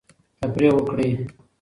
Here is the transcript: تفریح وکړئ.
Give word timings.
تفریح 0.41 0.71
وکړئ. 0.75 1.11